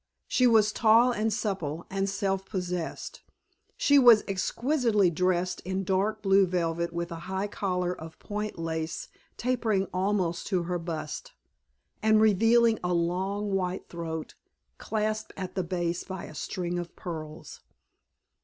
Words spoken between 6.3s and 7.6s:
velvet with a high